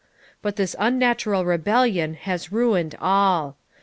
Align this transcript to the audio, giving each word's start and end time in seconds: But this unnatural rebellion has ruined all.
But 0.41 0.55
this 0.55 0.75
unnatural 0.79 1.45
rebellion 1.45 2.15
has 2.15 2.51
ruined 2.51 2.95
all. 2.99 3.55